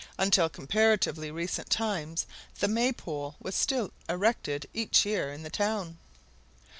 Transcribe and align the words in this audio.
Until 0.17 0.49
comparatively 0.49 1.29
recent 1.29 1.69
times 1.69 2.25
the 2.59 2.67
Maypole 2.67 3.35
was 3.39 3.53
still 3.53 3.91
erected 4.09 4.67
each 4.73 5.05
year 5.05 5.31
in 5.31 5.43
the 5.43 5.51
town. 5.51 5.99